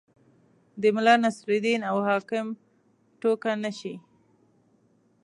د 0.81 0.83
ملا 0.95 1.15
نصرالدین 1.23 1.81
او 1.89 1.97
حاکم 2.07 2.45
ټوکه 3.19 3.51
نه 3.63 3.71
شي. 3.79 3.95